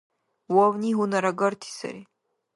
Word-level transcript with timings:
Вавни 0.55 0.89
гьунарагарти 0.97 1.69
сари. 1.77 2.01